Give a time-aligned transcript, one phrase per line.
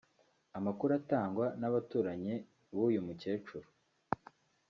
[0.57, 2.33] Amakuru atangazwa n’abaturanye
[2.73, 3.67] b’uyu mukecuru